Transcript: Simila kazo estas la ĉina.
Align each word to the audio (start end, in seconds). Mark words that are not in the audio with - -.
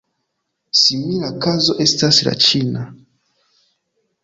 Simila 0.79 1.29
kazo 1.43 1.77
estas 1.87 2.23
la 2.29 2.35
ĉina. 2.47 2.89